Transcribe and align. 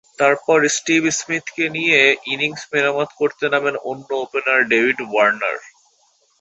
তারপর 0.19 0.57
স্টিভ 0.77 1.01
স্মিথকে 1.19 1.65
নিয়ে 1.75 1.99
ইনিংস 2.25 2.61
মেরামত 2.71 3.09
করতে 3.19 3.45
নামেন 3.53 3.75
অন্য 3.89 4.09
ওপেনার 4.25 4.59
ডেভিড 4.71 4.99
ওয়ার্নার। 5.03 5.57